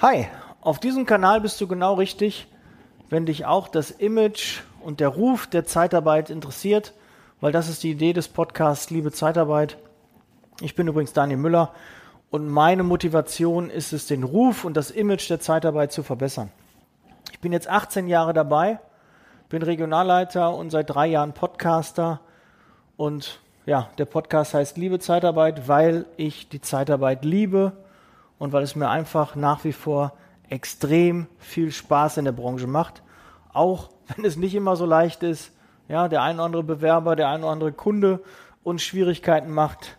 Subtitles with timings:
[0.00, 0.26] Hi,
[0.60, 2.48] auf diesem Kanal bist du genau richtig,
[3.08, 6.92] wenn dich auch das Image und der Ruf der Zeitarbeit interessiert,
[7.40, 9.76] weil das ist die Idee des Podcasts Liebe Zeitarbeit.
[10.60, 11.74] Ich bin übrigens Daniel Müller
[12.30, 16.50] und meine Motivation ist es, den Ruf und das Image der Zeitarbeit zu verbessern.
[17.30, 18.80] Ich bin jetzt 18 Jahre dabei,
[19.50, 22.20] bin Regionalleiter und seit drei Jahren Podcaster
[22.96, 27.72] und ja, der Podcast heißt Liebe Zeitarbeit, weil ich die Zeitarbeit liebe
[28.38, 30.14] und weil es mir einfach nach wie vor
[30.48, 33.02] extrem viel Spaß in der Branche macht.
[33.52, 35.52] Auch wenn es nicht immer so leicht ist,
[35.88, 38.20] ja, der ein oder andere Bewerber, der ein oder andere Kunde
[38.64, 39.96] uns Schwierigkeiten macht,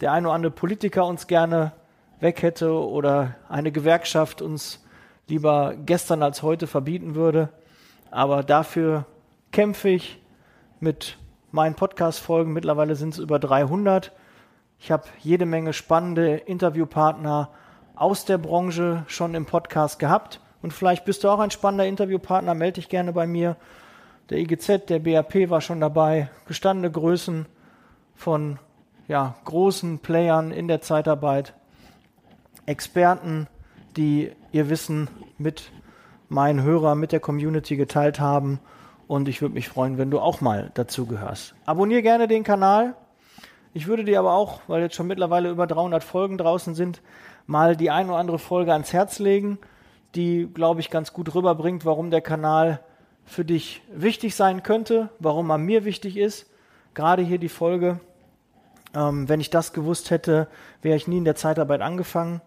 [0.00, 1.72] der ein oder andere Politiker uns gerne
[2.20, 4.84] weg hätte oder eine Gewerkschaft uns
[5.26, 7.48] lieber gestern als heute verbieten würde.
[8.12, 9.06] Aber dafür
[9.50, 10.20] kämpfe ich
[10.78, 11.18] mit
[11.52, 12.52] meinen Podcast-Folgen.
[12.52, 14.10] Mittlerweile sind es über 300.
[14.78, 17.50] Ich habe jede Menge spannende Interviewpartner
[17.94, 20.40] aus der Branche schon im Podcast gehabt.
[20.62, 23.56] Und vielleicht bist du auch ein spannender Interviewpartner, melde dich gerne bei mir.
[24.30, 27.46] Der IGZ, der BAP war schon dabei, gestandene Größen
[28.14, 28.58] von
[29.08, 31.54] ja, großen Playern in der Zeitarbeit,
[32.64, 33.48] Experten,
[33.96, 35.70] die ihr Wissen mit
[36.28, 38.60] meinen Hörern, mit der Community geteilt haben.
[39.06, 41.54] Und ich würde mich freuen, wenn du auch mal dazu gehörst.
[41.66, 42.94] Abonniere gerne den Kanal.
[43.74, 47.00] Ich würde dir aber auch, weil jetzt schon mittlerweile über 300 Folgen draußen sind,
[47.46, 49.58] mal die ein oder andere Folge ans Herz legen,
[50.14, 52.80] die, glaube ich, ganz gut rüberbringt, warum der Kanal
[53.24, 56.50] für dich wichtig sein könnte, warum er mir wichtig ist.
[56.94, 58.00] Gerade hier die Folge.
[58.94, 60.48] Ähm, wenn ich das gewusst hätte,
[60.82, 62.42] wäre ich nie in der Zeitarbeit angefangen.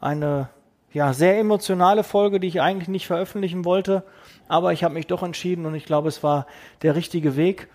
[0.00, 0.50] Eine
[0.92, 4.04] ja, sehr emotionale Folge, die ich eigentlich nicht veröffentlichen wollte,
[4.48, 6.46] aber ich habe mich doch entschieden und ich glaube, es war
[6.82, 7.68] der richtige Weg.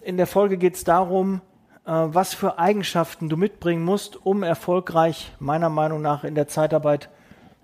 [0.00, 1.42] In der Folge geht es darum,
[1.84, 7.10] äh, was für Eigenschaften du mitbringen musst, um erfolgreich meiner Meinung nach in der Zeitarbeit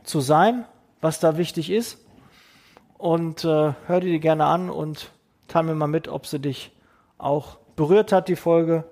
[0.03, 0.65] zu sein,
[1.01, 2.05] was da wichtig ist.
[2.99, 5.13] Und äh, hör dir die gerne an und
[5.49, 6.73] teile mir mal mit, ob sie dich
[7.19, 8.85] auch berührt hat, die Folge,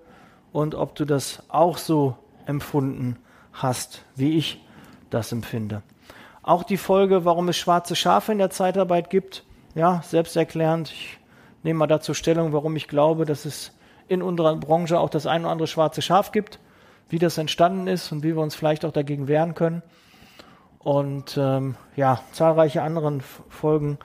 [0.52, 3.16] und ob du das auch so empfunden
[3.52, 4.64] hast, wie ich
[5.14, 5.82] das empfinde.
[6.42, 9.44] Auch die Folge, warum es schwarze Schafe in der Zeitarbeit gibt,
[9.74, 10.90] ja, selbsterklärend.
[10.90, 11.18] Ich
[11.62, 13.72] nehme mal dazu Stellung, warum ich glaube, dass es
[14.08, 16.58] in unserer Branche auch das ein oder andere schwarze Schaf gibt,
[17.08, 19.82] wie das entstanden ist und wie wir uns vielleicht auch dagegen wehren können.
[20.78, 23.98] Und ähm, ja, zahlreiche andere Folgen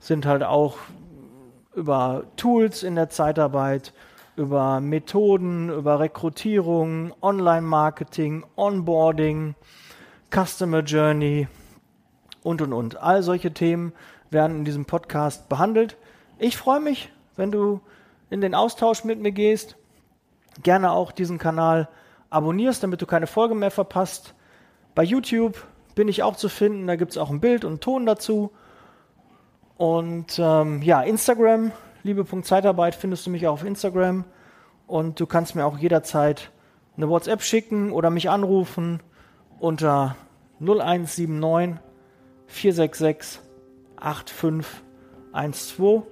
[0.00, 0.78] sind halt auch
[1.74, 3.92] über Tools in der Zeitarbeit,
[4.34, 9.54] über Methoden, über Rekrutierung, Online-Marketing, Onboarding,
[10.30, 11.48] Customer Journey
[12.42, 12.96] und, und, und.
[12.96, 13.92] All solche Themen
[14.30, 15.96] werden in diesem Podcast behandelt.
[16.38, 17.80] Ich freue mich, wenn du
[18.30, 19.76] in den Austausch mit mir gehst.
[20.62, 21.88] Gerne auch diesen Kanal
[22.30, 24.34] abonnierst, damit du keine Folge mehr verpasst.
[24.94, 26.86] Bei YouTube bin ich auch zu finden.
[26.86, 28.52] Da gibt es auch ein Bild und Ton dazu.
[29.76, 31.72] Und ähm, ja, Instagram,
[32.02, 34.24] liebe.zeitarbeit, findest du mich auch auf Instagram.
[34.86, 36.50] Und du kannst mir auch jederzeit
[36.96, 39.00] eine WhatsApp schicken oder mich anrufen
[39.58, 40.16] unter
[40.60, 41.80] 0179
[42.46, 43.40] 466
[43.96, 46.02] 8512.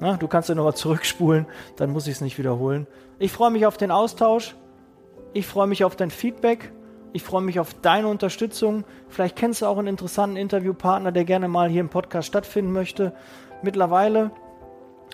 [0.00, 1.46] Na, du kannst ja nochmal zurückspulen,
[1.76, 2.86] dann muss ich es nicht wiederholen.
[3.18, 4.54] Ich freue mich auf den Austausch.
[5.32, 6.72] Ich freue mich auf dein Feedback.
[7.12, 8.84] Ich freue mich auf deine Unterstützung.
[9.08, 13.12] Vielleicht kennst du auch einen interessanten Interviewpartner, der gerne mal hier im Podcast stattfinden möchte.
[13.62, 14.30] Mittlerweile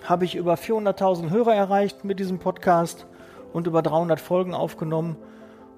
[0.03, 3.07] habe ich über 400.000 Hörer erreicht mit diesem Podcast
[3.51, 5.17] und über 300 Folgen aufgenommen.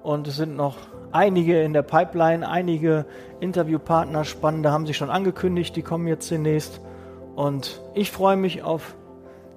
[0.04, 0.78] Und es sind noch
[1.12, 3.06] einige in der Pipeline, einige
[3.40, 6.82] Interviewpartner spannende haben sich schon angekündigt, die kommen jetzt demnächst.
[7.36, 8.96] Und ich freue mich auf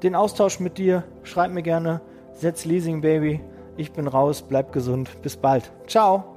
[0.02, 1.04] den Austausch mit dir.
[1.22, 2.00] Schreib mir gerne,
[2.32, 3.40] setz Leasing Baby.
[3.76, 5.10] Ich bin raus, bleib gesund.
[5.22, 5.72] Bis bald.
[5.86, 6.31] Ciao.